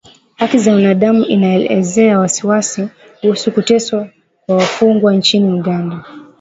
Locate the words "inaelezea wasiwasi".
1.25-2.87